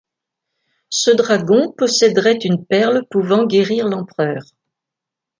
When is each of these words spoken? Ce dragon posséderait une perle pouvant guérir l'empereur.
Ce 0.89 1.11
dragon 1.11 1.71
posséderait 1.77 2.39
une 2.43 2.65
perle 2.65 3.03
pouvant 3.11 3.45
guérir 3.45 3.85
l'empereur. 3.87 4.41